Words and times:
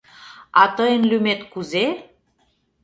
А 0.61 0.63
тыйын 0.75 1.03
лӱмет 1.09 1.41
кузе? 1.51 1.85